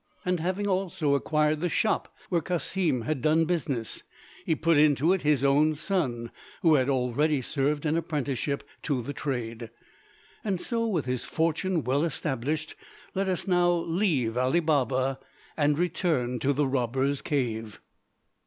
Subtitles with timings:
[0.25, 4.01] And having also acquired the shop where Cassim had done business,
[4.47, 6.31] he put into it his own son,
[6.63, 9.69] who had already served an apprenticeship to the trade.
[10.57, 12.75] So, with his fortune well established,
[13.13, 15.19] let us now leave Ali Baba
[15.55, 17.79] and return to the robbers'cave.